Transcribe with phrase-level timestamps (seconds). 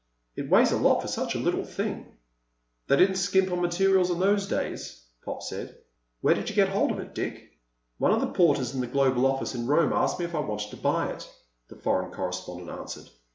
[0.35, 2.17] It weighs a lot for such a little thing."
[2.87, 5.77] "They didn't skimp on materials in those days," Pop said.
[6.21, 7.59] "Where'd you get hold of it, Dick?"
[7.99, 10.71] "One of the porters in the Global office in Rome asked me if I wanted
[10.71, 11.29] to buy it,"
[11.67, 13.11] the foreign correspondent answered.